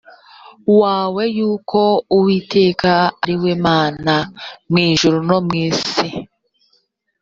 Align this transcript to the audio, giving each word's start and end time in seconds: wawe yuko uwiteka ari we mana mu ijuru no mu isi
wawe 0.81 1.23
yuko 1.37 1.79
uwiteka 2.15 2.91
ari 3.21 3.35
we 3.41 3.51
mana 3.65 4.13
mu 4.69 4.77
ijuru 4.89 5.17
no 5.29 5.37
mu 5.45 5.53
isi 5.67 6.07